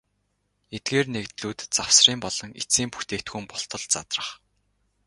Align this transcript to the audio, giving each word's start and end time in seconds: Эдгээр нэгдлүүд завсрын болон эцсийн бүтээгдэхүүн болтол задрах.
Эдгээр 0.75 1.07
нэгдлүүд 1.15 1.59
завсрын 1.75 2.19
болон 2.25 2.49
эцсийн 2.61 2.89
бүтээгдэхүүн 2.93 3.45
болтол 3.51 3.83
задрах. 3.93 4.29